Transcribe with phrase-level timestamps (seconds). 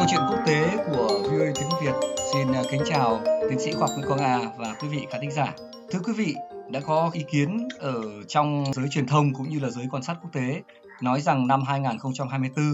[0.00, 1.92] câu chuyện quốc tế của VOA tiếng Việt.
[2.32, 5.20] Xin à, kính chào tiến sĩ khoa học Nguyễn Quang Hà và quý vị khán
[5.20, 5.54] thính giả.
[5.90, 6.34] Thưa quý vị,
[6.70, 10.16] đã có ý kiến ở trong giới truyền thông cũng như là giới quan sát
[10.22, 10.62] quốc tế
[11.00, 12.64] nói rằng năm 2024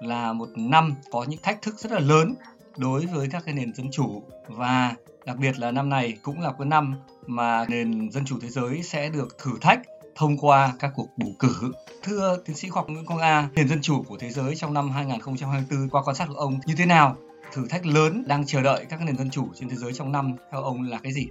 [0.00, 2.34] là một năm có những thách thức rất là lớn
[2.76, 4.94] đối với các cái nền dân chủ và
[5.26, 6.94] đặc biệt là năm này cũng là cái năm
[7.26, 9.80] mà nền dân chủ thế giới sẽ được thử thách
[10.14, 11.72] thông qua các cuộc bầu cử.
[12.02, 14.74] Thưa tiến sĩ khoa học Nguyễn Quang A, nền dân chủ của thế giới trong
[14.74, 17.16] năm 2024 qua quan sát của ông như thế nào?
[17.52, 20.36] Thử thách lớn đang chờ đợi các nền dân chủ trên thế giới trong năm
[20.52, 21.26] theo ông là cái gì?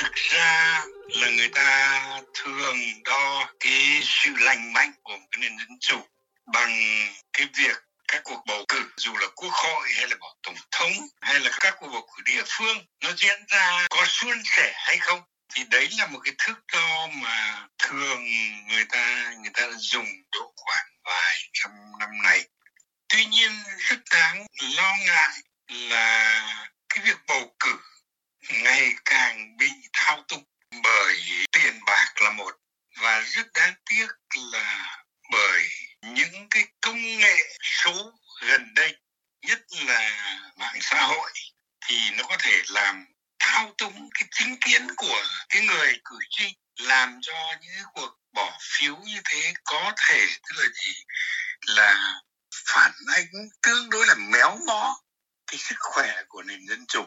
[0.00, 2.02] Thực ra là người ta
[2.34, 5.96] thường đo cái sự lành mạnh của cái nền dân chủ
[6.52, 6.70] bằng
[7.32, 7.76] cái việc
[8.08, 11.50] các cuộc bầu cử dù là quốc hội hay là bầu tổng thống hay là
[11.60, 15.20] các cuộc bầu cử địa phương nó diễn ra có suôn sẻ hay không
[15.54, 18.24] thì đấy là một cái thước đo mà thường
[18.68, 22.48] người ta người ta dùng độ khoảng vài trăm năm này
[23.12, 26.42] tuy nhiên, rất đáng lo ngại là
[26.88, 27.78] cái việc bầu cử
[28.48, 30.44] ngày càng bị thao túng
[30.82, 31.16] bởi
[31.52, 32.52] tiền bạc là một.
[32.96, 34.06] Và rất đáng tiếc
[34.52, 34.96] là
[35.32, 35.62] bởi
[36.02, 38.12] những cái công nghệ số
[38.46, 38.96] gần đây,
[39.42, 40.10] nhất là
[40.56, 41.32] mạng xã hội,
[41.86, 43.06] thì nó có thể làm
[43.52, 48.18] thao túng cái chính kiến của cái người cử tri, làm cho những cái cuộc
[48.32, 50.94] bỏ phiếu như thế có thể, tức là gì?
[51.66, 52.22] Là
[52.66, 53.26] phản ánh
[53.62, 55.00] tương đối là méo mó
[55.46, 57.04] cái sức khỏe của nền dân chủ.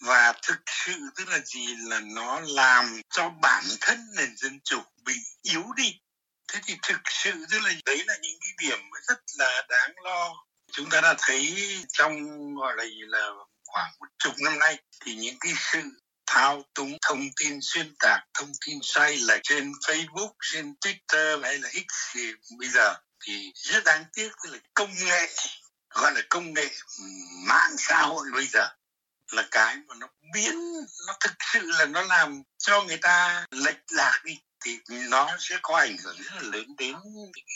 [0.00, 1.76] Và thực sự tức là gì?
[1.76, 6.00] Là nó làm cho bản thân nền dân chủ bị yếu đi.
[6.48, 10.44] Thế thì thực sự tức là đấy là những cái điểm rất là đáng lo.
[10.72, 11.56] Chúng ta đã thấy
[11.92, 12.14] trong,
[12.54, 13.30] gọi là gì là
[13.72, 15.82] khoảng một chục năm nay thì những cái sự
[16.26, 21.58] thao túng thông tin xuyên tạc thông tin sai lệch trên Facebook, trên Twitter hay
[21.58, 22.94] là X thì bây giờ
[23.24, 25.28] thì rất đáng tiếc là công nghệ
[25.90, 26.70] gọi là công nghệ
[27.46, 28.68] mạng xã hội bây giờ
[29.32, 30.54] là cái mà nó biến
[31.06, 34.78] nó thực sự là nó làm cho người ta lệch lạc đi thì
[35.08, 36.96] nó sẽ có ảnh hưởng rất là lớn đến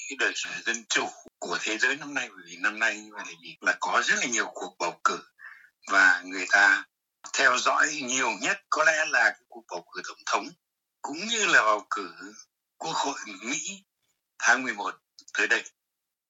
[0.08, 2.28] cái đời sống dân chủ của thế giới năm nay.
[2.28, 5.18] Bởi vì năm nay là gì là có rất là nhiều cuộc bầu cử
[5.90, 6.84] và người ta
[7.38, 10.48] theo dõi nhiều nhất có lẽ là cuộc bầu cử tổng thống
[11.02, 12.14] cũng như là bầu cử
[12.78, 13.84] quốc hội Mỹ
[14.38, 14.94] tháng 11
[15.38, 15.64] tới đây.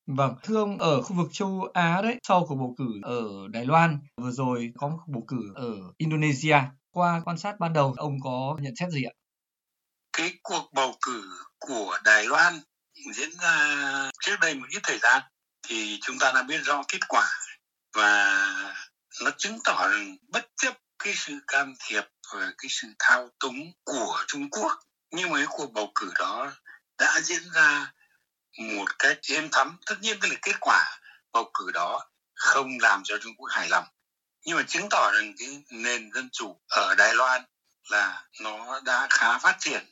[0.07, 3.67] Vâng, thưa ông ở khu vực châu Á đấy, sau cuộc bầu cử ở Đài
[3.67, 6.59] Loan, vừa rồi có một cuộc bầu cử ở Indonesia.
[6.91, 9.13] Qua quan sát ban đầu, ông có nhận xét gì ạ?
[10.13, 11.23] Cái cuộc bầu cử
[11.59, 12.61] của Đài Loan
[13.15, 15.23] diễn ra trước đây một ít thời gian
[15.69, 17.29] thì chúng ta đã biết rõ kết quả
[17.95, 18.45] và
[19.21, 23.73] nó chứng tỏ rằng bất chấp cái sự can thiệp và cái sự thao túng
[23.85, 24.79] của Trung Quốc
[25.13, 26.53] nhưng mà cái cuộc bầu cử đó
[26.99, 27.93] đã diễn ra
[28.59, 29.79] một cách êm thấm.
[29.87, 31.01] Tất nhiên cái là kết quả
[31.33, 33.85] bầu cử đó không làm cho Trung Quốc hài lòng.
[34.45, 37.43] Nhưng mà chứng tỏ rằng cái nền dân chủ ở Đài Loan
[37.91, 39.87] là nó đã khá phát triển.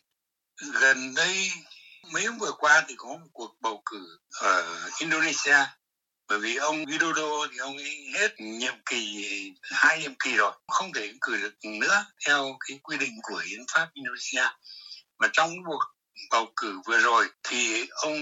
[0.73, 1.51] Gần đây,
[2.13, 5.67] mấy hôm vừa qua thì có một cuộc bầu cử ở Indonesia
[6.31, 9.25] bởi vì ông Widodo thì ông ấy hết nhiệm kỳ
[9.63, 13.61] hai nhiệm kỳ rồi không thể cử được nữa theo cái quy định của hiến
[13.73, 14.57] pháp Indonesia.
[15.19, 15.81] Mà trong cuộc
[16.31, 18.19] bầu cử vừa rồi thì ông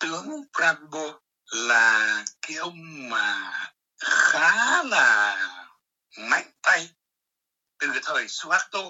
[0.00, 1.18] tướng Prabowo
[1.50, 3.52] là cái ông mà
[4.00, 5.38] khá là
[6.18, 6.88] mạnh tay
[7.78, 8.80] từ thời Suharto.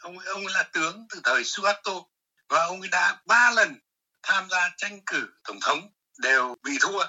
[0.00, 1.92] Ông ấy, ông ấy là tướng từ thời Suharto
[2.48, 3.76] và ông ấy đã ba lần
[4.22, 7.04] tham gia tranh cử tổng thống đều bị thua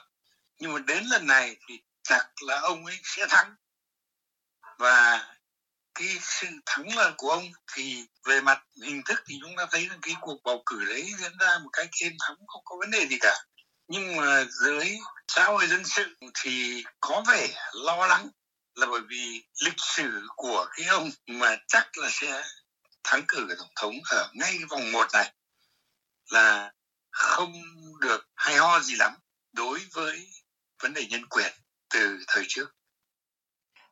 [0.60, 3.56] nhưng mà đến lần này thì chắc là ông ấy sẽ thắng.
[4.78, 5.28] Và
[5.96, 9.88] cái sự thắng lợi của ông thì về mặt hình thức thì chúng ta thấy
[9.88, 12.92] rằng cái cuộc bầu cử đấy diễn ra một cách êm thắng không có vấn
[12.92, 13.36] đề gì cả.
[13.88, 18.30] Nhưng mà dưới xã hội dân sự thì có vẻ lo lắng
[18.76, 22.44] là bởi vì lịch sử của cái ông mà chắc là sẽ
[23.04, 25.34] thắng cử tổng thống ở ngay vòng một này
[26.30, 26.72] là
[27.12, 27.54] không
[28.02, 29.16] được hay ho gì lắm
[29.54, 30.30] đối với
[30.84, 31.52] vấn đề nhân quyền
[31.94, 32.76] từ thời trước.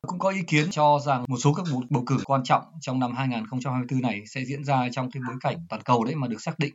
[0.06, 3.00] Cũng có ý kiến cho rằng một số các cuộc bầu cử quan trọng trong
[3.00, 6.42] năm 2024 này sẽ diễn ra trong cái bối cảnh toàn cầu đấy mà được
[6.42, 6.74] xác định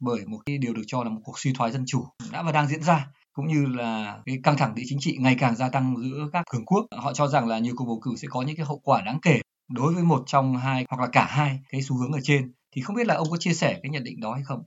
[0.00, 2.52] bởi một cái điều được cho là một cuộc suy thoái dân chủ đã và
[2.52, 5.68] đang diễn ra cũng như là cái căng thẳng địa chính trị ngày càng gia
[5.68, 6.86] tăng giữa các cường quốc.
[6.90, 9.18] Họ cho rằng là nhiều cuộc bầu cử sẽ có những cái hậu quả đáng
[9.22, 12.52] kể đối với một trong hai hoặc là cả hai cái xu hướng ở trên.
[12.72, 14.62] Thì không biết là ông có chia sẻ cái nhận định đó hay không?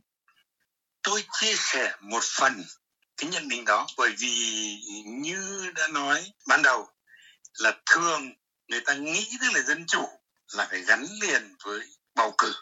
[1.03, 2.53] Tôi chia sẻ một phần
[3.19, 3.87] cái nhận định đó.
[3.97, 4.75] Bởi vì
[5.05, 6.89] như đã nói ban đầu
[7.53, 8.33] là thường
[8.67, 10.09] người ta nghĩ tức là dân chủ
[10.53, 11.81] là phải gắn liền với
[12.15, 12.53] bầu cử.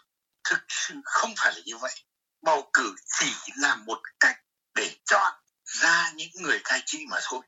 [0.44, 1.94] Thực sự không phải là như vậy.
[2.42, 4.38] Bầu cử chỉ là một cách
[4.76, 5.34] để chọn
[5.64, 7.42] ra những người cai trị mà thôi.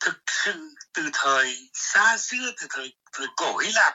[0.00, 3.94] Thực sự từ thời xa xưa, từ thời thời cổ Hy Lạp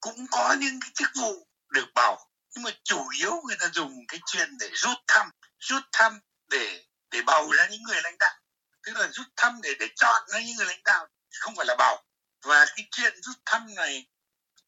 [0.00, 2.28] cũng có những cái chức vụ được bầu
[2.58, 6.20] nhưng mà chủ yếu người ta dùng cái chuyện để rút thăm rút thăm
[6.50, 8.34] để để bầu ra những người lãnh đạo.
[8.82, 11.06] Tức là rút thăm để để chọn ra những người lãnh đạo,
[11.40, 12.04] không phải là bầu.
[12.42, 14.06] Và cái chuyện rút thăm này,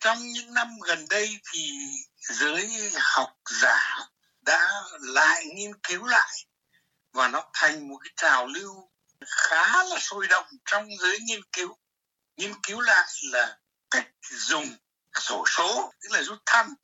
[0.00, 1.70] trong những năm gần đây thì
[2.20, 3.98] giới học giả
[4.40, 6.46] đã lại nghiên cứu lại
[7.12, 8.90] và nó thành một cái trào lưu
[9.26, 11.76] khá là sôi động trong giới nghiên cứu.
[12.36, 13.58] Nghiên cứu lại là
[13.90, 14.76] cách dùng
[15.14, 16.74] sổ số, tức là rút thăm,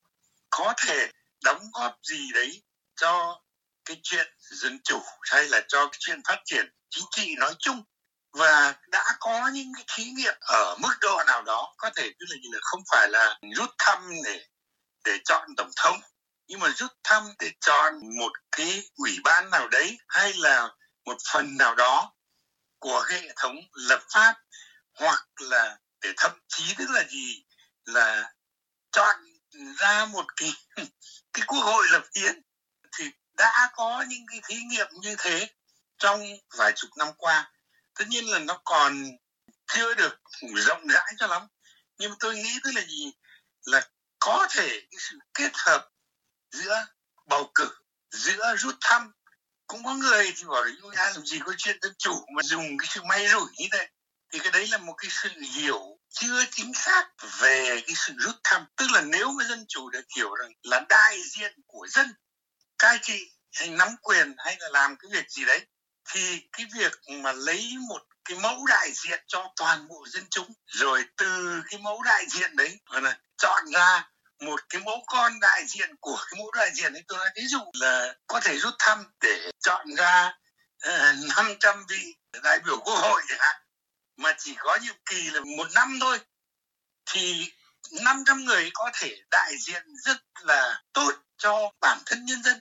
[0.50, 1.11] có thể
[1.44, 2.62] đóng góp gì đấy
[2.97, 3.41] cho
[3.87, 7.83] cái chuyện dân chủ hay là cho cái chuyện phát triển chính trị nói chung
[8.33, 12.27] và đã có những cái thí nghiệm ở mức độ nào đó có thể tức
[12.29, 14.47] là, là không phải là rút thăm để
[15.05, 16.00] để chọn tổng thống
[16.47, 20.69] nhưng mà rút thăm để chọn một cái ủy ban nào đấy hay là
[21.05, 22.12] một phần nào đó
[22.79, 24.35] của hệ thống lập pháp
[24.94, 27.44] hoặc là để thậm chí tức là gì
[27.85, 28.32] là
[28.93, 29.17] chọn
[29.79, 30.53] ra một cái
[31.32, 32.43] cái quốc hội lập hiến
[32.99, 35.50] thì đã có những cái thí nghiệm như thế
[35.99, 36.23] trong
[36.56, 37.53] vài chục năm qua.
[37.99, 39.05] Tất nhiên là nó còn
[39.67, 40.21] chưa được
[40.55, 41.43] rộng rãi cho lắm.
[41.99, 43.12] Nhưng mà tôi nghĩ tức là gì?
[43.65, 43.88] Là
[44.19, 45.88] có thể cái sự kết hợp
[46.50, 46.87] giữa
[47.27, 47.69] bầu cử,
[48.11, 49.12] giữa rút thăm.
[49.67, 52.43] Cũng có người thì bảo là chúng ta làm gì có chuyện dân chủ mà
[52.43, 53.89] dùng cái sự may rủi như thế?
[54.32, 57.09] Thì cái đấy là một cái sự hiểu chưa chính xác
[57.41, 58.67] về cái sự rút thăm.
[58.77, 62.15] Tức là nếu mà dân chủ được hiểu rằng là đại diện của dân
[62.78, 65.67] cai trị hay nắm quyền hay là làm cái việc gì đấy
[66.08, 70.52] thì cái việc mà lấy một cái mẫu đại diện cho toàn bộ dân chúng
[70.67, 74.08] rồi từ cái mẫu đại diện đấy là chọn ra
[74.40, 77.46] một cái mẫu con đại diện của cái mẫu đại diện ấy tôi nói ví
[77.46, 80.32] dụ là có thể rút thăm để chọn ra
[80.82, 83.56] ờ, uh, 500 vị đại biểu quốc hội chẳng hạn
[84.17, 86.20] mà chỉ có nhiệm kỳ là một năm thôi
[87.06, 87.52] thì
[87.93, 92.61] 500 người có thể đại diện rất là tốt cho bản thân nhân dân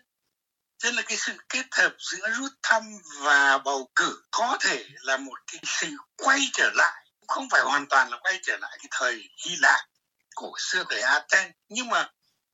[0.86, 2.84] thế nên là cái sự kết hợp giữa rút thăm
[3.20, 5.88] và bầu cử có thể là một cái sự
[6.18, 9.80] quay trở lại không phải hoàn toàn là quay trở lại cái thời Hy Lạp
[10.36, 11.54] cổ xưa thời Athens.
[11.70, 12.10] Nhưng mà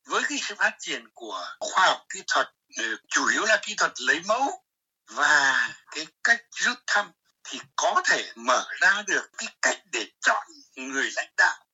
[0.05, 2.47] với cái sự phát triển của khoa học kỹ thuật
[2.77, 4.63] ừ, chủ yếu là kỹ thuật lấy mẫu
[5.05, 7.11] và cái cách rút thăm,
[7.43, 11.65] thì có thể mở ra được cái cách để chọn người lãnh đạo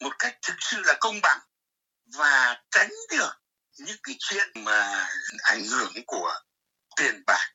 [0.00, 1.38] một cách thực sự là công bằng
[2.06, 3.43] và tránh được
[3.78, 5.08] những cái chuyện mà
[5.42, 6.34] ảnh hưởng của
[6.96, 7.50] tiền bạc,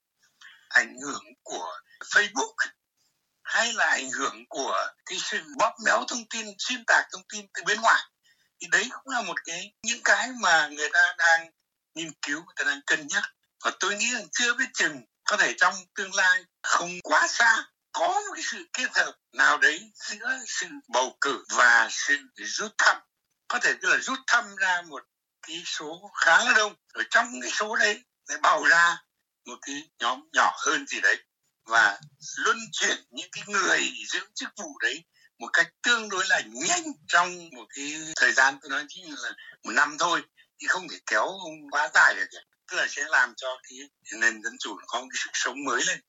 [0.70, 2.56] ảnh hưởng của facebook,
[3.44, 7.46] hay là ảnh hưởng của cái sự bóp méo thông tin, xuyên tạc thông tin
[7.54, 8.04] từ bên ngoài,
[8.62, 11.52] thì đấy cũng là một cái, những cái mà người ta đang
[11.96, 13.24] nghiên cứu, người ta đang cân nhắc.
[13.64, 17.66] Và tôi nghĩ rằng chưa biết chừng có thể trong tương lai không quá xa,
[17.92, 22.72] có một cái sự kết hợp nào đấy giữa sự bầu cử và sự rút
[22.78, 22.98] thăm.
[23.48, 25.04] Có thể tức là rút thăm ra một
[25.50, 28.00] cái số khá là đông ở trong cái số đấy
[28.30, 28.98] lại bầu ra
[29.46, 31.18] một cái nhóm nhỏ hơn gì đấy
[31.66, 32.00] và
[32.46, 35.04] luân chuyển những cái người giữ chức vụ đấy
[35.40, 39.30] một cách tương đối là nhanh trong một cái thời gian, tôi nói chính là
[39.64, 40.22] một năm thôi
[40.62, 41.28] thì không thể kéo
[41.72, 42.40] quá dài được
[42.72, 43.80] tức là sẽ làm cho cái
[44.20, 46.00] nền dân chủ có một cái sức sống mới lên.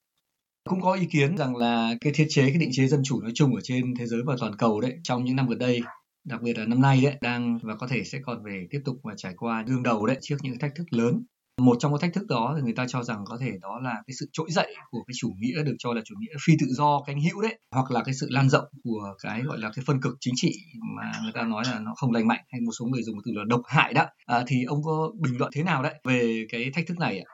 [0.69, 3.33] Cũng có ý kiến rằng là cái thiết chế, cái định chế dân chủ nói
[3.35, 5.81] chung ở trên thế giới và toàn cầu đấy, trong những năm gần đây
[6.25, 8.97] đặc biệt là năm nay đấy đang và có thể sẽ còn về tiếp tục
[9.03, 11.25] và trải qua đương đầu đấy trước những thách thức lớn
[11.61, 13.95] một trong các thách thức đó thì người ta cho rằng có thể đó là
[14.07, 16.67] cái sự trỗi dậy của cái chủ nghĩa được cho là chủ nghĩa phi tự
[16.71, 19.85] do cánh hữu đấy hoặc là cái sự lan rộng của cái gọi là cái
[19.87, 20.53] phân cực chính trị
[20.97, 23.33] mà người ta nói là nó không lành mạnh hay một số người dùng từ
[23.35, 26.71] là độc hại đó à, thì ông có bình luận thế nào đấy về cái
[26.75, 27.29] thách thức này ạ?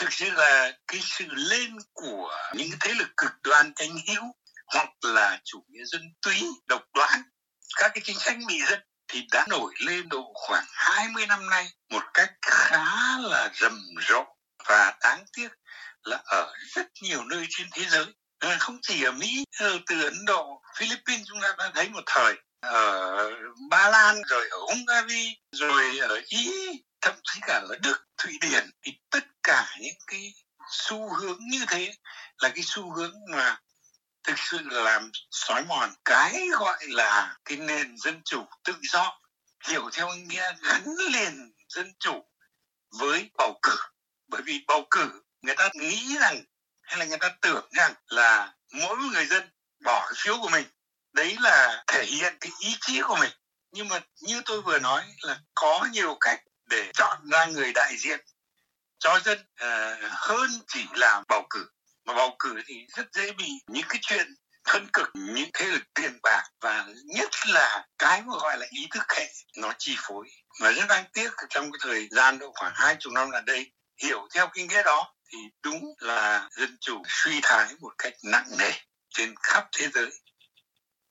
[0.00, 4.24] Thực sự là cái sự lên của những thế lực cực đoan cánh hữu
[4.74, 6.34] hoặc là chủ nghĩa dân túy
[6.68, 7.22] độc đoán
[7.76, 11.68] các cái chính sách mỹ dân thì đã nổi lên độ khoảng 20 năm nay
[11.90, 14.24] một cách khá là rầm rộ.
[14.68, 15.48] Và đáng tiếc
[16.04, 18.06] là ở rất nhiều nơi trên thế giới
[18.38, 22.02] ờ, không chỉ ở Mỹ ờ, từ Ấn Độ, Philippines chúng ta đã thấy một
[22.06, 23.30] thời ở
[23.70, 26.50] Ba Lan, rồi ở Hungary, rồi ở Ý,
[27.00, 28.70] thậm chí cả ở Đức, Thụy Điển.
[28.82, 30.34] Thì tất cả những cái
[30.70, 31.94] xu hướng như thế
[32.38, 33.58] là cái xu hướng mà
[34.24, 35.94] thực sự làm xói mòn.
[36.04, 39.20] Cái gọi là cái nền dân chủ tự do
[39.68, 42.24] hiểu theo nghĩa gắn liền dân chủ
[42.98, 43.76] với bầu cử.
[44.28, 46.44] Bởi vì bầu cử người ta nghĩ rằng
[46.82, 49.50] hay là người ta tưởng rằng là mỗi người dân
[49.84, 50.64] bỏ cái phiếu của mình
[51.12, 53.30] đấy là thể hiện cái ý chí của mình.
[53.72, 57.96] Nhưng mà như tôi vừa nói là có nhiều cách để chọn ra người đại
[57.96, 58.20] diện
[58.98, 61.68] cho dân uh, hơn chỉ là bầu cử
[62.06, 64.26] mà bầu cử thì rất dễ bị những cái chuyện
[64.64, 68.86] thân cực, những thế lực tiền bạc và nhất là cái mà gọi là ý
[68.94, 70.26] thức hệ, nó chi phối.
[70.60, 73.72] Mà rất đáng tiếc trong cái thời gian độ khoảng hai chục năm là đây,
[74.02, 78.46] hiểu theo cái nghĩa đó thì đúng là dân chủ suy thái một cách nặng
[78.58, 78.70] nề
[79.14, 80.10] trên khắp thế giới.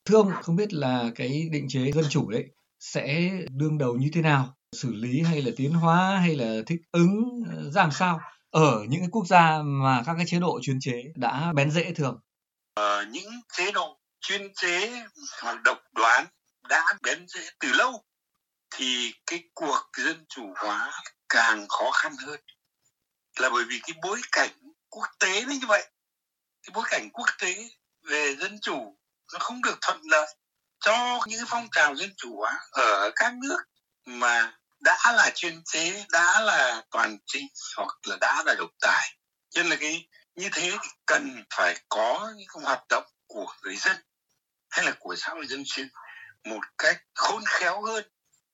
[0.06, 2.46] Thưa ông, không biết là cái định chế dân chủ đấy
[2.80, 4.58] sẽ đương đầu như thế nào?
[4.76, 8.20] Xử lý hay là tiến hóa hay là thích ứng ờ, ra làm sao?
[8.54, 11.94] Ở những cái quốc gia mà các cái chế độ chuyên chế đã bén rễ
[11.96, 12.20] thường.
[12.74, 15.04] Ờ, những chế độ chuyên chế
[15.42, 16.26] hoặc độc đoán
[16.70, 18.04] đã bén rễ từ lâu
[18.76, 20.92] thì cái cuộc dân chủ hóa
[21.30, 22.40] càng khó khăn hơn.
[23.40, 24.50] Là bởi vì cái bối cảnh
[24.90, 25.92] quốc tế như vậy.
[26.64, 27.70] Cái bối cảnh quốc tế
[28.10, 28.98] về dân chủ
[29.34, 30.36] nó không được thuận lợi
[30.80, 33.60] cho những phong trào dân chủ hóa ở các nước
[34.06, 37.42] mà đã là chuyên chế, đã là toàn trị
[37.78, 39.16] hoặc là đã là độc tài.
[39.50, 43.76] Cho nên là cái, như thế thì cần phải có những hoạt động của người
[43.76, 43.98] dân
[44.70, 45.86] hay là của xã hội dân sự
[46.44, 48.04] một cách khôn khéo hơn,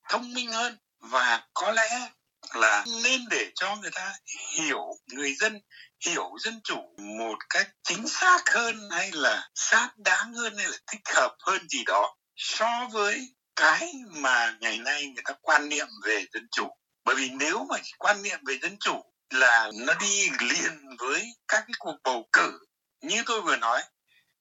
[0.10, 2.10] thông minh hơn và có lẽ
[2.54, 4.14] là nên để cho người ta
[4.58, 5.62] hiểu, người dân
[6.06, 10.78] hiểu dân chủ một cách chính xác hơn hay là xác đáng hơn hay là
[10.88, 15.88] thích hợp hơn gì đó so với cái mà ngày nay người ta quan niệm
[16.04, 16.70] về dân chủ.
[17.06, 21.64] Bởi vì nếu mà quan niệm về dân chủ là nó đi liền với các
[21.68, 22.60] cái cuộc bầu cử,
[23.02, 23.84] như tôi vừa nói,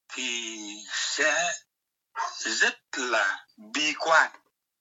[0.09, 0.59] thì
[0.93, 1.53] sẽ
[2.39, 4.31] rất là bi quan.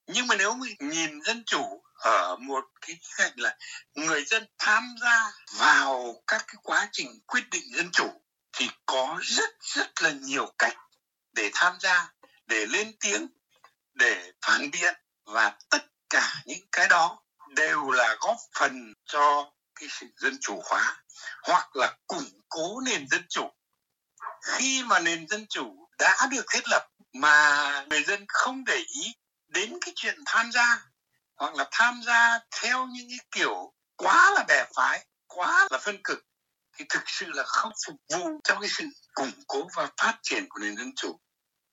[0.08, 3.58] Nhưng mà nếu mình nhìn dân chủ ở một cái cạnh là
[3.96, 8.22] người dân tham gia vào các cái quá trình quyết định dân chủ,
[8.53, 10.77] thì có rất rất là nhiều cách
[11.34, 12.10] để tham gia,
[12.46, 13.27] để lên tiếng
[13.97, 14.93] để phản biện
[15.25, 17.19] và tất cả những cái đó
[17.55, 21.03] đều là góp phần cho cái sự dân chủ hóa
[21.43, 23.49] hoặc là củng cố nền dân chủ.
[24.41, 29.13] Khi mà nền dân chủ đã được thiết lập mà người dân không để ý
[29.47, 30.81] đến cái chuyện tham gia
[31.35, 35.97] hoặc là tham gia theo những cái kiểu quá là bè phái, quá là phân
[36.03, 36.19] cực,
[36.77, 40.45] thì thực sự là không phục vụ cho cái sự củng cố và phát triển
[40.49, 41.19] của nền dân chủ.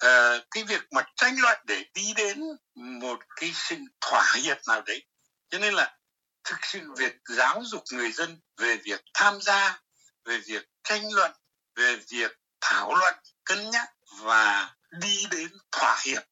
[0.05, 2.41] Ờ, cái việc mà tranh luận để đi đến
[2.75, 5.03] một cái sự thỏa hiệp nào đấy.
[5.51, 5.97] Cho nên là
[6.45, 9.81] thực sự việc giáo dục người dân về việc tham gia,
[10.25, 11.33] về việc tranh luận,
[11.77, 12.31] về việc
[12.61, 13.89] thảo luận, cân nhắc
[14.21, 16.23] và đi đến thỏa hiệp.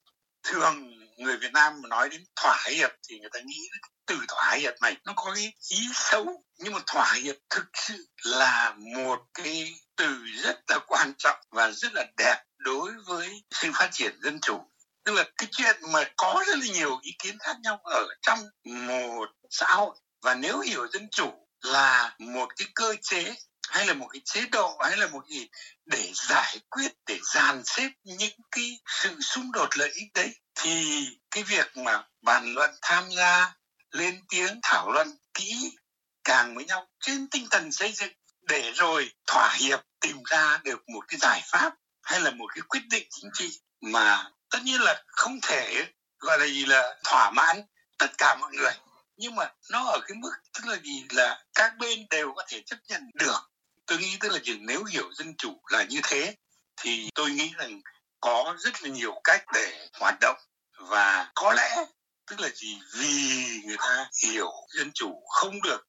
[0.42, 3.68] Thường người Việt Nam mà nói đến thỏa hiệp thì người ta nghĩ
[4.12, 8.06] từ thỏa hiệp này nó có cái ý xấu, nhưng mà thỏa hiệp thực sự
[8.24, 13.70] là một cái từ rất là quan trọng và rất là đẹp đối với sự
[13.74, 14.60] phát triển dân chủ.
[15.04, 18.38] Tức là cái chuyện mà có rất là nhiều ý kiến khác nhau ở trong
[18.64, 23.34] một xã hội, và nếu hiểu dân chủ là một cái cơ chế,
[23.68, 25.48] hay là một cái chế độ, hay là một gì
[25.86, 31.06] để giải quyết, để dàn xếp những cái sự xung đột lợi ích đấy, thì
[31.30, 33.54] cái việc mà bàn luận, tham gia
[33.92, 35.76] lên tiếng thảo luận kỹ
[36.24, 40.88] càng với nhau trên tinh thần xây dựng để rồi thỏa hiệp tìm ra được
[40.88, 44.80] một cái giải pháp hay là một cái quyết định chính trị mà tất nhiên
[44.80, 45.86] là không thể
[46.18, 47.62] gọi là gì là thỏa mãn
[47.98, 48.72] tất cả mọi người.
[49.16, 52.62] Nhưng mà nó ở cái mức tức là gì là các bên đều có thể
[52.66, 53.50] chấp nhận được.
[53.86, 56.36] Tôi nghĩ tức là nếu hiểu dân chủ là như thế,
[56.76, 57.80] thì tôi nghĩ rằng
[58.20, 60.36] có rất là nhiều cách để hoạt động
[60.78, 61.84] và có lẽ
[62.32, 62.78] tức là gì?
[62.94, 65.86] Vì người ta hiểu dân chủ không được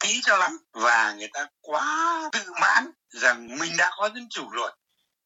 [0.00, 0.58] kỹ cho lắm.
[0.72, 4.72] Và người ta quá tự mãn rằng mình đã có dân chủ rồi.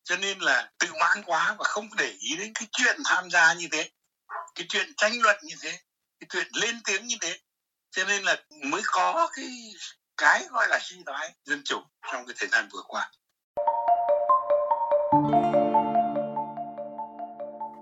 [0.05, 3.55] Cho nên là tự mãn quá và không để ý đến cái chuyện tham gia
[3.55, 3.91] như thế,
[4.55, 5.71] cái chuyện tranh luận như thế,
[6.21, 7.39] cái chuyện lên tiếng như thế.
[7.91, 9.75] Cho nên là mới có cái
[10.17, 11.81] cái gọi là suy thoái dân chủ
[12.13, 13.11] trong cái thời gian vừa qua.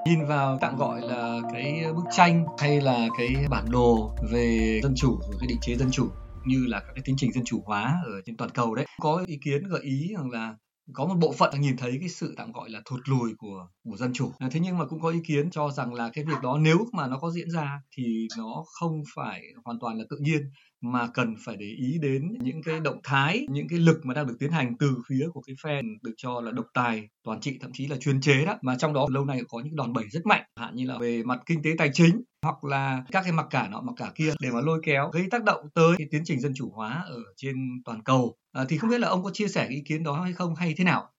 [0.06, 4.94] Nhìn vào tạm gọi là cái bức tranh hay là cái bản đồ về dân
[4.97, 6.09] chủ rồi cái định chế dân chủ,
[6.47, 8.87] như là các cái tiến trình dân chủ hóa ở trên toàn cầu đấy.
[9.00, 10.54] Có ý kiến, gợi ý rằng là
[10.92, 13.97] có một bộ phận nhìn thấy cái sự tạm gọi là thụt lùi của của
[13.97, 14.30] dân chủ.
[14.38, 16.78] À, thế nhưng mà cũng có ý kiến cho rằng là cái việc đó nếu
[16.92, 20.42] mà nó có diễn ra thì nó không phải hoàn toàn là tự nhiên
[20.82, 24.26] mà cần phải để ý đến những cái động thái những cái lực mà đang
[24.26, 27.58] được tiến hành từ phía của cái phe được cho là độc tài toàn trị
[27.60, 28.58] thậm chí là chuyên chế đó.
[28.62, 31.22] Mà trong đó lâu nay có những đòn bẩy rất mạnh hạn như là về
[31.22, 34.34] mặt kinh tế tài chính hoặc là các cái mặc cả nọ mặc cả kia
[34.40, 37.18] để mà lôi kéo gây tác động tới cái tiến trình dân chủ hóa ở
[37.36, 38.36] trên toàn cầu.
[38.52, 40.74] À, thì không biết là ông có chia sẻ ý kiến đó hay không hay
[40.78, 41.12] thế nào?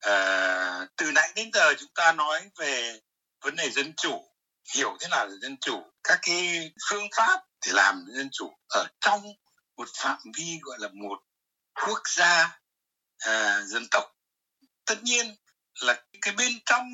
[0.00, 2.92] À, từ nãy đến giờ chúng ta nói về
[3.44, 4.20] vấn đề dân chủ
[4.76, 8.86] hiểu thế nào là dân chủ các cái phương pháp để làm dân chủ ở
[9.00, 9.22] trong
[9.76, 11.18] một phạm vi gọi là một
[11.74, 12.58] quốc gia
[13.18, 14.04] à, dân tộc.
[14.84, 15.36] Tất nhiên
[15.80, 16.90] là cái bên trong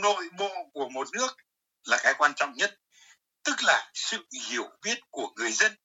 [0.00, 1.36] nội bộ của một nước
[1.84, 2.78] là cái quan trọng nhất
[3.44, 5.76] tức là sự hiểu biết của người dân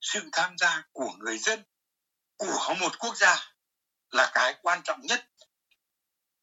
[0.00, 1.64] sự tham gia của người dân
[2.36, 3.52] của một quốc gia
[4.10, 5.30] là cái quan trọng nhất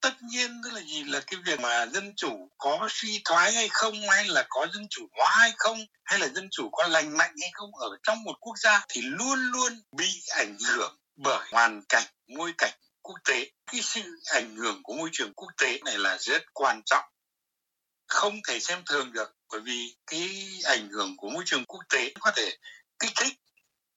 [0.03, 1.03] tất nhiên tức là gì?
[1.03, 4.87] Là cái việc mà dân chủ có suy thoái hay không, hay là có dân
[4.89, 8.23] chủ hóa hay không, hay là dân chủ có lành mạnh hay không, ở trong
[8.23, 13.15] một quốc gia thì luôn luôn bị ảnh hưởng bởi hoàn cảnh, môi cảnh quốc
[13.25, 13.51] tế.
[13.71, 14.01] Cái sự
[14.33, 17.05] ảnh hưởng của môi trường quốc tế này là rất quan trọng.
[18.07, 22.13] Không thể xem thường được, bởi vì cái ảnh hưởng của môi trường quốc tế
[22.19, 22.57] có thể
[22.99, 23.33] kích thích,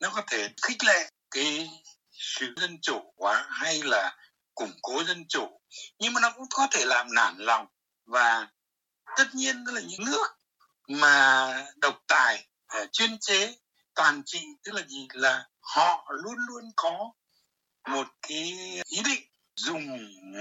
[0.00, 1.70] nó có thể khích lệ cái
[2.10, 4.16] sự dân chủ hóa hay là
[4.56, 5.60] củng cố dân chủ,
[5.98, 7.66] nhưng mà nó cũng có thể làm nản lòng.
[8.06, 8.48] Và
[9.16, 10.26] tất nhiên đó là những nước
[10.88, 13.54] mà độc tài ờ, chuyên chế,
[13.94, 15.08] toàn trị, tức là gì?
[15.12, 17.12] Là họ luôn luôn có
[17.88, 19.22] một cái ý định
[19.56, 19.82] dùng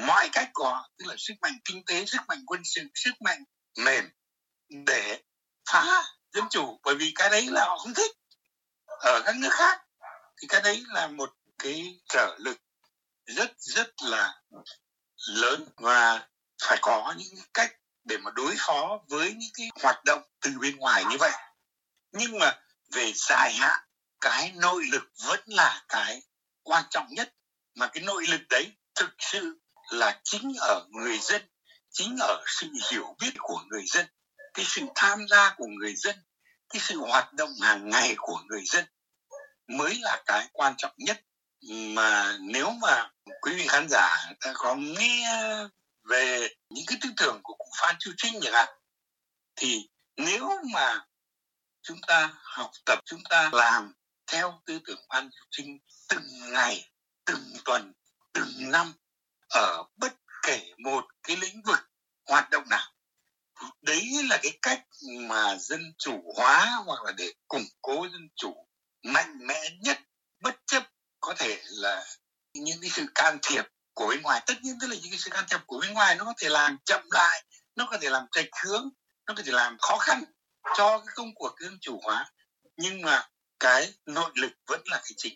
[0.07, 3.21] mọi cách của họ, tức là sức mạnh kinh tế, sức mạnh quân sự, sức
[3.21, 3.43] mạnh
[3.77, 4.09] mềm
[4.69, 5.21] để
[5.69, 6.03] phá
[6.33, 6.79] dân chủ.
[6.83, 8.11] Bởi vì cái đấy là họ không thích.
[8.85, 9.81] Ở các nước khác
[10.41, 11.29] thì cái đấy là một
[11.59, 12.57] cái trở lực
[13.25, 14.41] rất rất là
[15.27, 16.27] lớn và
[16.63, 17.71] phải có những cách
[18.03, 21.31] để mà đối phó với những cái hoạt động từ bên ngoài như vậy.
[22.11, 22.59] Nhưng mà
[22.91, 23.79] về dài hạn,
[24.21, 26.21] cái nội lực vẫn là cái
[26.63, 27.33] quan trọng nhất.
[27.75, 31.41] Mà cái nội lực đấy thực sự là chính ở người dân,
[31.91, 34.05] chính ở sự hiểu biết của người dân,
[34.53, 36.15] cái sự tham gia của người dân,
[36.69, 38.85] cái sự hoạt động hàng ngày của người dân
[39.67, 41.21] mới là cái quan trọng nhất
[41.69, 43.09] mà nếu mà
[43.41, 45.29] quý vị khán giả ta có nghe
[46.09, 48.69] về những cái tư tưởng của cụ Phan Chu Trinh chẳng hạn,
[49.55, 51.05] thì nếu mà
[51.81, 53.93] chúng ta học tập, chúng ta làm
[54.27, 56.89] theo tư tưởng Phan Chu Trinh từng ngày,
[57.25, 57.93] từng tuần,
[58.33, 58.93] từng năm
[59.49, 61.79] ở bất kể một cái lĩnh vực
[62.29, 62.91] hoạt động nào,
[63.81, 64.83] đấy là cái cách
[65.29, 68.67] mà dân chủ hóa hoặc là để củng cố dân chủ
[69.03, 69.99] mạnh mẽ nhất,
[70.39, 70.83] bất chấp
[71.25, 72.03] có thể là
[72.53, 74.43] những cái sự can thiệp của bên ngoài.
[74.47, 76.49] Tất nhiên tức là những cái sự can thiệp của bên ngoài nó có thể
[76.49, 77.43] làm chậm lại,
[77.75, 78.89] nó có thể làm trạch hướng,
[79.27, 80.23] nó có thể làm khó khăn
[80.77, 82.31] cho cái công cuộc dân chủ hóa.
[82.77, 83.23] Nhưng mà
[83.59, 85.33] cái nội lực vẫn là cái chính.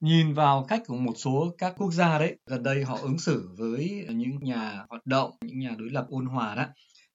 [0.00, 3.48] Nhìn vào cách của một số các quốc gia đấy, gần đây họ ứng xử
[3.58, 6.64] với những nhà hoạt động, những nhà đối lập ôn hòa đó.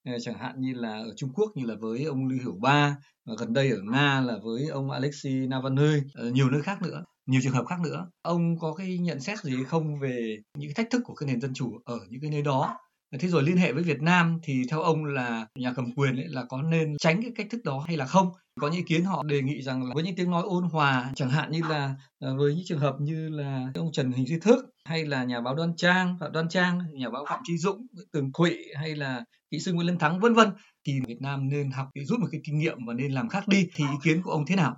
[0.06, 2.98] Ờ, chẳng hạn như là ở Trung Quốc như là với ông Lưu Hiểu Ba,
[3.26, 7.04] và gần đây ở Nga là với ông Alexei Navalny ờ, nhiều nơi khác nữa
[7.26, 8.08] nhiều trường hợp khác nữa.
[8.22, 11.54] Ông có cái nhận xét gì không về những thách thức của cái nền dân
[11.54, 12.78] chủ ở những cái nơi đó?
[13.20, 16.28] Thế rồi liên hệ với Việt Nam thì theo ông là nhà cầm quyền ấy
[16.28, 18.32] là có nên tránh cái cách thức đó hay là không?
[18.62, 21.12] Có những ý kiến họ đề nghị rằng là với những tiếng nói ôn hòa,
[21.16, 24.40] chẳng hạn như là ờ, với những trường hợp như là ông Trần Hình Duy
[24.40, 27.88] Thức hay là nhà báo Đoan Trang, Phạm Đoan Trang, nhà báo Phạm Trí Dũng,
[28.12, 30.50] Tường Thụy hay là kỹ sư Nguyễn Lân Thắng, vân vân.
[30.88, 33.68] Thì Việt Nam nên học, rút một cái kinh nghiệm và nên làm khác đi.
[33.76, 34.78] Thì ý kiến của ông thế nào?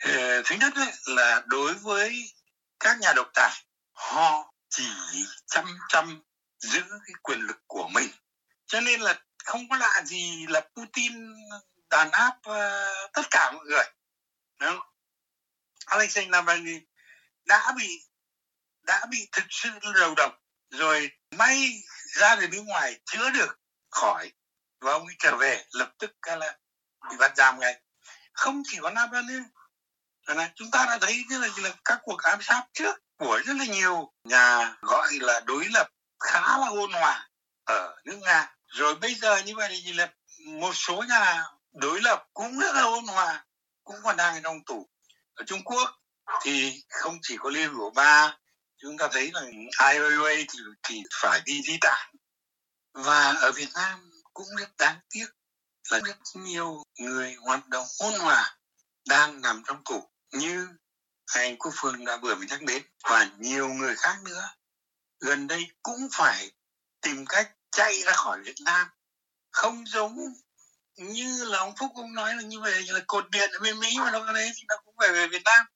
[0.00, 2.32] Ờ, thứ nhất ấy, là đối với
[2.80, 4.88] các nhà độc tài họ chỉ
[5.46, 6.22] chăm chăm
[6.58, 8.10] giữ cái quyền lực của mình.
[8.66, 11.34] Cho nên là không có lạ gì là Putin
[11.90, 13.84] đàn áp uh, tất cả mọi người.
[14.60, 14.86] Đúng không?
[15.86, 16.80] Alexei Navalny
[17.44, 17.88] đã bị
[18.82, 23.58] đã bị thực sự đầu độc rồi may ra đến nước ngoài chữa được
[23.90, 24.32] khỏi
[24.80, 26.58] và ông ấy trở về lập tức là
[27.10, 27.80] bị bắt giam ngay.
[28.32, 29.38] Không chỉ có Navalny
[30.34, 33.40] là chúng ta đã thấy như là, như là các cuộc ám sát trước của
[33.46, 35.88] rất là nhiều nhà gọi là đối lập
[36.20, 37.28] khá là ôn hòa
[37.64, 38.54] ở nước nga.
[38.66, 40.08] Rồi bây giờ như vậy thì là
[40.46, 43.44] một số nhà đối lập cũng rất là ôn hòa
[43.84, 44.88] cũng còn đang trong tù.
[45.34, 45.90] Ở trung quốc
[46.42, 48.36] thì không chỉ có liên của ba
[48.78, 49.42] chúng ta thấy là
[49.78, 49.98] ai
[50.52, 52.10] thì, thì phải đi di tản.
[52.92, 55.26] Và ở Việt Nam cũng rất đáng tiếc
[55.90, 58.56] là rất nhiều người hoạt động ôn hòa
[59.08, 60.68] đang nằm trong tù như
[61.34, 64.48] anh Quốc Phương đã vừa mới nhắc đến và nhiều người khác nữa.
[65.20, 66.50] Gần đây cũng phải
[67.00, 68.88] tìm cách chạy ra khỏi Việt Nam.
[69.50, 70.16] Không giống
[70.96, 73.96] như là ông Phúc cũng nói là như vậy là cột điện ở bên Mỹ
[73.98, 75.66] mà nó có đấy thì nó cũng phải về Việt Nam.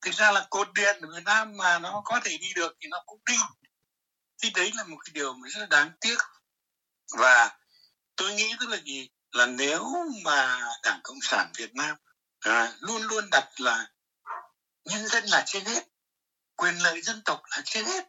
[0.00, 2.88] Thực ra là cột điện ở Việt Nam mà nó có thể đi được thì
[2.88, 3.36] nó cũng đi.
[4.42, 6.16] Thì đấy là một cái điều mà rất là đáng tiếc.
[7.18, 7.58] Và
[8.16, 9.08] tôi nghĩ tức là gì?
[9.32, 11.96] Là nếu mà đảng cộng sản việt nam
[12.40, 13.88] à, luôn luôn đặt là
[14.86, 15.84] nhân dân là trên hết,
[16.56, 18.04] quyền lợi dân tộc là trên hết.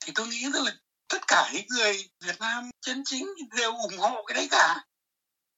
[0.00, 0.72] Thì tôi nghĩ rằng là
[1.08, 4.84] tất cả những người Việt Nam chân chính đều ủng hộ cái đấy cả.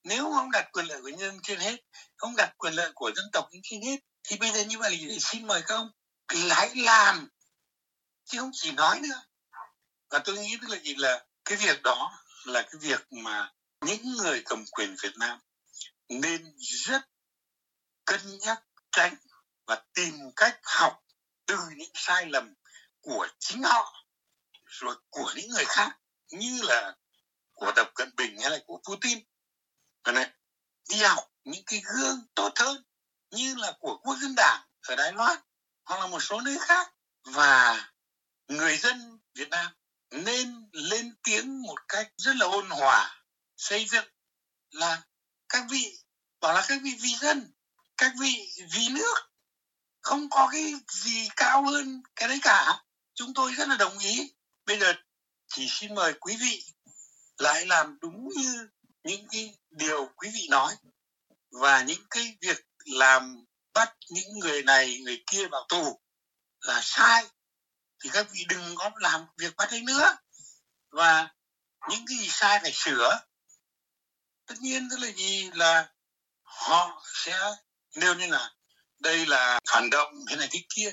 [0.04, 1.76] Nếu không đặt quyền lợi của nhân dân trên hết
[2.16, 5.18] không đặt quyền lợi của dân tộc trên hết, thì bây giờ như vậy thì
[5.20, 5.90] xin mời các ông
[6.50, 7.28] hãy làm,
[8.24, 9.22] chứ không chỉ nói nữa.
[10.10, 13.52] Và tôi nghĩ tức là gì là cái việc đó là cái việc mà
[13.86, 15.40] những người cầm quyền Việt Nam
[16.08, 17.02] nên rất
[18.04, 19.14] cân nhắc tránh
[19.68, 21.04] và tìm cách học
[21.46, 22.54] từ những sai lầm
[23.00, 24.04] của chính họ
[24.66, 25.98] rồi của những người khác
[26.30, 26.96] như là
[27.52, 29.24] của Tập Cận Bình hay là của Putin.
[30.06, 30.30] Này,
[30.88, 32.84] đi học những cái gương tốt hơn
[33.30, 35.38] như là của quốc dân đảng ở Đài Loan
[35.84, 36.92] hoặc là một số nơi khác.
[37.24, 37.90] Và
[38.48, 39.72] người dân Việt Nam
[40.10, 43.24] nên lên tiếng một cách rất là ôn hòa
[43.56, 44.06] xây dựng
[44.70, 45.02] là
[45.48, 45.98] các vị
[46.40, 47.52] bảo là các vị vì dân
[47.96, 49.27] các vị vì nước
[50.08, 52.82] không có cái gì cao hơn cái đấy cả.
[53.14, 54.32] Chúng tôi rất là đồng ý.
[54.66, 54.94] Bây giờ
[55.48, 56.64] chỉ xin mời quý vị
[57.38, 58.68] lại làm đúng như
[59.04, 60.76] những cái điều quý vị nói
[61.50, 63.44] và những cái việc làm
[63.74, 66.00] bắt những người này, người kia vào tù
[66.60, 67.26] là sai.
[68.02, 70.16] Thì các vị đừng có làm việc bắt ấy nữa.
[70.90, 71.28] Và
[71.88, 73.20] những cái gì sai phải sửa.
[74.46, 75.50] Tất nhiên tức là gì?
[75.54, 75.92] Là
[76.42, 77.40] họ sẽ
[77.94, 78.50] nêu như là
[78.98, 80.92] đây là phản động, thế này thế kia.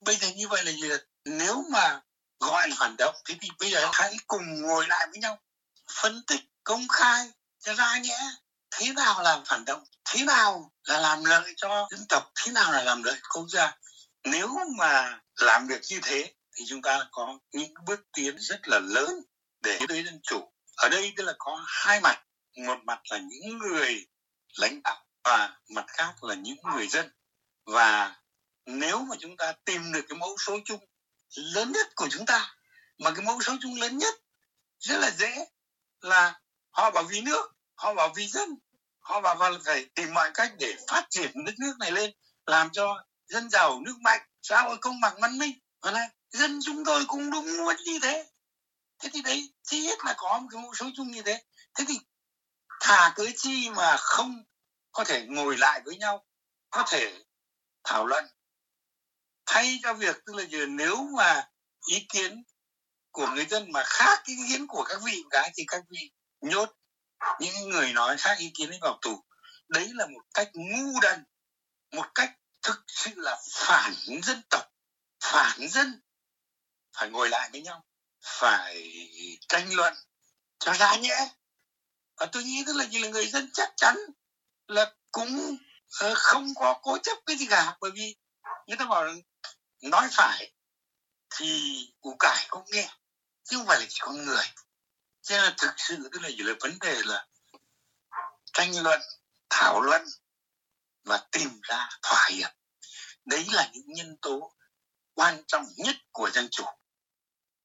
[0.00, 0.88] Bây giờ như vậy là gì?
[1.24, 2.00] Nếu mà
[2.40, 5.38] gọi là phản động, thế thì bây giờ hãy cùng ngồi lại với nhau,
[5.90, 8.18] phân tích, công khai cho ra nhẽ
[8.70, 9.84] thế nào là phản động?
[10.04, 12.32] Thế nào là làm lợi cho dân tộc?
[12.34, 13.76] Thế nào là làm lợi quốc gia?
[14.24, 18.80] Nếu mà làm được như thế, thì chúng ta có những bước tiến rất là
[18.82, 19.10] lớn
[19.60, 20.52] để tới dân chủ.
[20.76, 22.20] Ở đây tức là có hai mặt.
[22.66, 24.06] Một mặt là những người
[24.58, 27.10] lãnh đạo và mặt khác là những người dân.
[27.66, 28.16] Và
[28.66, 30.84] nếu mà chúng ta tìm được cái mẫu số chung
[31.36, 32.54] lớn nhất của chúng ta,
[32.98, 34.14] mà cái mẫu số chung lớn nhất
[34.78, 35.46] rất là dễ
[36.00, 38.48] là họ bảo vì nước, họ bảo vì dân,
[39.00, 42.12] họ bảo và phải tìm mọi cách để phát triển đất nước này lên,
[42.46, 45.58] làm cho dân giàu, nước mạnh, xã hội công bằng, văn minh.
[45.82, 48.26] Và này dân chúng tôi cũng đúng muốn như thế.
[48.98, 51.42] Thế thì đấy thứ nhất là có một cái mẫu số chung như thế.
[51.74, 51.98] Thế thì
[52.80, 54.44] thà cớ chi mà không
[54.94, 56.24] có thể ngồi lại với nhau,
[56.70, 57.22] có thể
[57.84, 58.24] thảo luận.
[59.46, 61.48] Thay cho việc, tức là nếu mà
[61.90, 62.42] ý kiến
[63.10, 66.70] của người dân mà khác ý kiến của các vị cái thì các vị nhốt
[67.40, 69.24] những người nói khác ý kiến ấy vào tù.
[69.68, 71.24] Đấy là một cách ngu đần,
[71.92, 74.64] một cách thực sự là phản dân tộc,
[75.20, 76.00] phản dân.
[76.96, 77.84] Phải ngồi lại với nhau,
[78.22, 78.90] phải
[79.48, 79.94] tranh luận
[80.58, 81.28] cho ra nhẽ.
[82.16, 83.96] Và tôi nghĩ tức là như là người dân chắc chắn
[84.68, 85.56] là cũng
[86.00, 87.76] ờ, không có cố chấp cái gì cả.
[87.80, 88.16] Bởi vì
[88.66, 89.14] người ta bảo là
[89.82, 90.52] nói phải
[91.30, 92.88] thì củ cải cũng nghe,
[93.44, 94.44] chứ không phải là chỉ con người.
[95.22, 97.26] Cho nên là thực sự tức là chỉ là vấn đề là
[98.52, 99.00] tranh luận,
[99.50, 100.02] thảo luận
[101.04, 102.50] và tìm ra thỏa hiệp.
[103.24, 104.54] Đấy là những nhân tố
[105.14, 106.64] quan trọng nhất của dân chủ.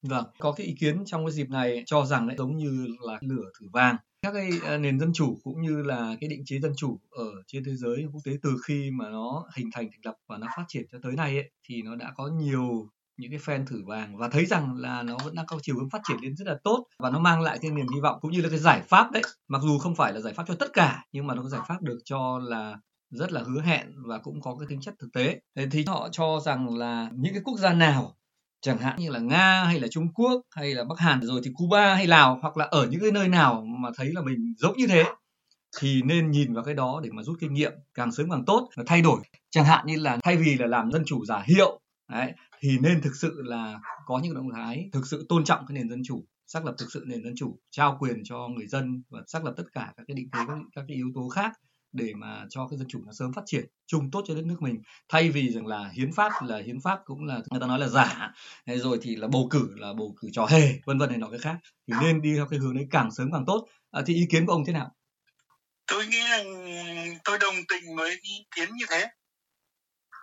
[0.02, 3.18] Vâng, có cái ý kiến trong cái dịp này cho rằng lại giống như là
[3.22, 3.96] lửa thử vàng.
[4.22, 7.26] Các cái à, nền dân chủ cũng như là cái định chế dân chủ ở
[7.48, 10.48] trên thế giới quốc tế từ khi mà nó hình thành thành lập và nó
[10.58, 13.84] phát triển cho tới nay ấy, thì nó đã có nhiều những cái fan thử
[13.86, 16.48] vàng và thấy rằng là nó vẫn đang có chiều hướng phát triển lên rất
[16.48, 18.82] là tốt và nó mang lại cái niềm hy vọng cũng như là cái giải
[18.88, 21.42] pháp đấy mặc dù không phải là giải pháp cho tất cả nhưng mà nó
[21.42, 24.82] có giải pháp được cho là rất là hứa hẹn và cũng có cái tính
[24.82, 25.40] chất thực tế
[25.72, 28.16] thì họ cho rằng là những cái quốc gia nào
[28.62, 31.52] chẳng hạn như là Nga hay là Trung Quốc hay là Bắc Hàn rồi thì
[31.54, 34.78] Cuba hay Lào hoặc là ở những cái nơi nào mà thấy là mình giống
[34.78, 35.06] như thế
[35.78, 38.70] thì nên nhìn vào cái đó để mà rút kinh nghiệm càng sớm càng tốt
[38.76, 39.20] và thay đổi.
[39.50, 41.80] Chẳng hạn như là thay vì là làm dân chủ giả hiệu
[42.12, 45.76] đấy, thì nên thực sự là có những động thái thực sự tôn trọng cái
[45.76, 49.04] nền dân chủ xác lập thực sự nền dân chủ trao quyền cho người dân
[49.10, 51.52] và xác lập tất cả các cái định thế các, các cái yếu tố khác
[51.92, 54.58] để mà cho cái dân chủ nó sớm phát triển chung tốt cho đất nước
[54.62, 54.82] mình.
[55.10, 57.88] Thay vì rằng là hiến pháp là hiến pháp cũng là người ta nói là
[57.88, 58.32] giả
[58.66, 61.40] rồi thì là bầu cử là bầu cử trò hề vân vân này nọ cái
[61.40, 61.56] khác.
[61.88, 63.68] Thì nên đi theo cái hướng đấy càng sớm càng tốt.
[63.92, 64.96] À, thì ý kiến của ông thế nào?
[65.88, 66.44] Tôi nghĩ là
[67.24, 69.08] tôi đồng tình với ý kiến như thế.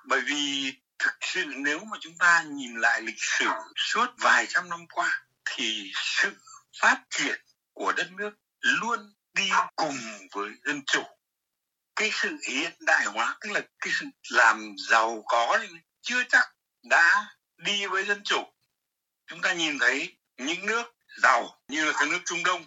[0.09, 4.68] Bởi vì thực sự nếu mà chúng ta nhìn lại lịch sử suốt vài trăm
[4.68, 6.37] năm qua thì sự
[6.81, 7.40] phát triển
[7.72, 8.98] của đất nước luôn
[9.35, 9.96] đi cùng
[10.35, 11.02] với dân chủ
[11.96, 15.59] cái sự hiện đại hóa, tức là cái sự làm giàu có
[16.02, 16.48] chưa chắc
[16.82, 18.44] đã đi với dân chủ.
[19.26, 22.64] Chúng ta nhìn thấy những nước giàu như là cái nước trung đông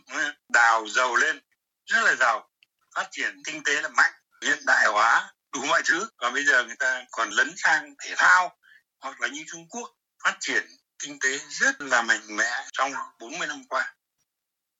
[0.49, 1.41] đào giàu lên,
[1.85, 2.49] rất là giàu,
[2.95, 6.09] phát triển kinh tế là mạnh, hiện đại hóa đủ mọi thứ.
[6.17, 8.57] Và bây giờ người ta còn lấn sang thể thao,
[8.99, 9.89] hoặc là như Trung Quốc,
[10.23, 10.67] phát triển
[10.99, 13.95] kinh tế rất là mạnh mẽ trong 40 năm qua.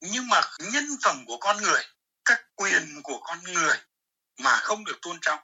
[0.00, 1.82] Nhưng mà nhân phẩm của con người,
[2.24, 3.76] các quyền của con người
[4.42, 5.40] mà không được tôn trọng,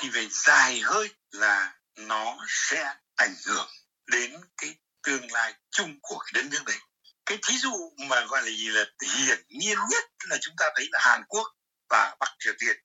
[0.00, 3.68] thì về dài hơi là nó sẽ ảnh hưởng
[4.06, 6.78] đến cái tương lai chung của cái đất nước đấy.
[7.26, 8.84] Cái thí dụ mà gọi là gì là
[9.16, 11.48] hiển nhiên nhất là chúng ta thấy là Hàn Quốc
[11.88, 12.76] và Bắc Triều Tiên.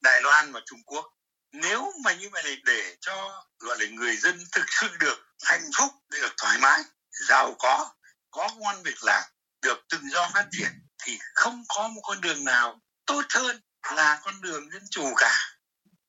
[0.00, 1.04] Đài Loan và Trung Quốc.
[1.52, 5.90] Nếu mà như vậy để cho gọi là người dân thực sự được hạnh phúc,
[6.10, 6.82] được thoải mái,
[7.28, 7.94] giàu có
[8.30, 9.22] có công an việc làm,
[9.62, 10.70] được tự do phát triển,
[11.02, 15.38] thì không có một con đường nào tốt hơn là con đường dân chủ cả.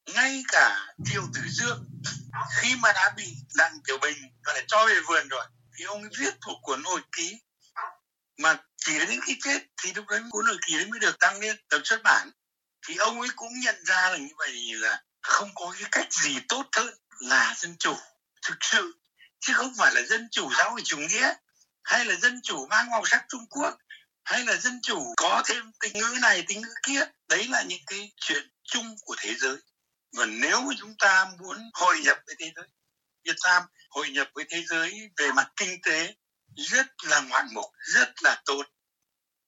[0.06, 1.86] Ngay cả triều tử dương,
[2.60, 5.46] khi mà đã bị đặng tiểu bình, gọi là, cho về vườn rồi,
[5.78, 7.38] thì ông viết một cuốn hồi ký.
[8.38, 11.40] Mà chỉ đến khi chết thì lúc đấy cuốn hồi ký đấy mới được đăng
[11.40, 12.32] lên tập xuất bản.
[12.88, 16.40] Thì ông ấy cũng nhận ra là như vậy là không có cái cách gì
[16.50, 17.96] tốt hơn là dân chủ,
[18.42, 18.94] thực sự.
[19.40, 21.34] Chứ không phải là dân chủ giáo hội chủ nghĩa
[21.84, 23.78] hay là dân chủ mang màu sắc Trung Quốc
[24.32, 27.02] hay là dân chủ có thêm tính ngữ này, tính ngữ kia?
[27.30, 29.58] Đấy là những cái chuyện chung của thế giới.
[30.18, 32.68] Và nếu mà chúng ta muốn hội nhập với thế giới,
[33.26, 36.14] Việt Nam hội nhập với thế giới về mặt kinh tế
[36.56, 38.64] rất là ngoạn mục, rất là tốt.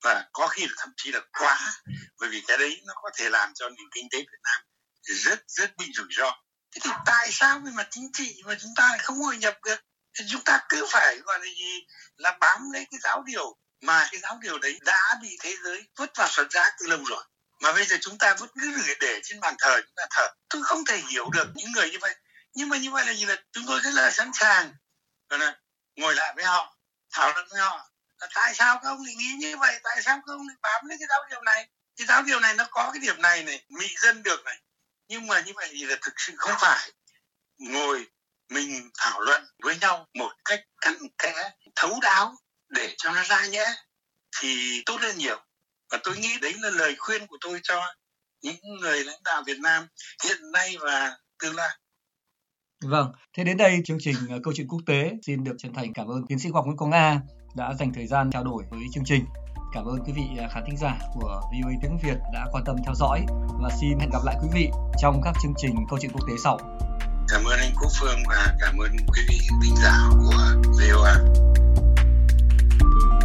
[0.03, 1.73] Và có khi là thậm chí là quá,
[2.19, 4.61] bởi vì cái đấy nó có thể làm cho nền kinh tế Việt Nam
[5.03, 6.43] rất rất bị rủi ro.
[6.71, 9.57] Thế thì tại sao về mặt chính trị mà chúng ta lại không hội nhập
[9.65, 9.79] được?
[10.17, 14.07] Thì chúng ta cứ phải, gọi là gì, là bám lấy cái giáo điều mà
[14.11, 17.23] cái giáo điều đấy đã bị thế giới vứt vào sọt rác từ lâu rồi.
[17.61, 20.27] Mà bây giờ chúng ta vẫn cứ để, để trên bàn thờ chúng ta thờ.
[20.49, 22.15] Tôi không thể hiểu được những người như vậy.
[22.53, 24.73] Nhưng mà như vậy là gì là chúng tôi rất là sẵn sàng.
[25.29, 25.55] Là
[25.95, 26.77] ngồi lại với họ
[27.11, 27.89] thảo luận với họ.
[28.19, 29.79] Là tại sao các ông lại nghĩ như vậy?
[29.83, 31.69] Tại sao các ông lại bám lấy cái giáo điều này?
[31.97, 34.61] Cái giáo điều này nó có cái điểm này này mị dân được này.
[35.07, 36.91] Nhưng mà như vậy thì là thực sự không phải.
[37.57, 38.07] Ngồi
[38.49, 42.35] mình thảo luận với nhau một cách cặn kẽ thấu đáo
[42.75, 43.65] để cho nó ra nhẽ
[44.41, 45.37] thì tốt hơn nhiều
[45.91, 47.81] và tôi nghĩ đấy là lời khuyên của tôi cho
[48.41, 49.87] những người lãnh đạo Việt Nam
[50.23, 51.69] hiện nay và tương lai
[52.83, 55.93] Vâng, thế đến đây chương trình uh, câu chuyện quốc tế xin được chân thành
[55.93, 57.21] cảm ơn tiến sĩ Hoàng Nguyễn Quang Nga
[57.55, 59.25] đã dành thời gian trao đổi với chương trình.
[59.73, 62.75] Cảm ơn quý vị uh, khán thính giả của VOA tiếng Việt đã quan tâm
[62.85, 63.25] theo dõi
[63.61, 64.69] và xin hẹn gặp lại quý vị
[65.01, 66.57] trong các chương trình câu chuyện quốc tế sau.
[67.29, 69.93] Cảm ơn anh Quốc Phương và cảm ơn quý vị thính giả
[72.93, 73.22] thank you